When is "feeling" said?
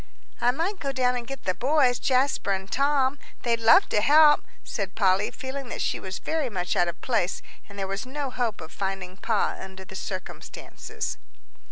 5.29-5.69